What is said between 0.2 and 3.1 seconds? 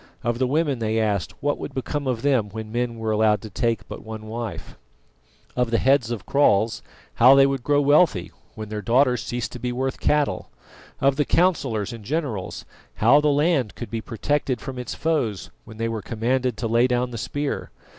Of the women they asked what would become of them when men